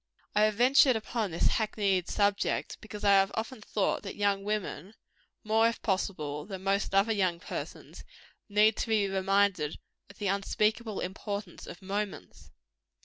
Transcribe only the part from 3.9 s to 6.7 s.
that young women more, if possible, than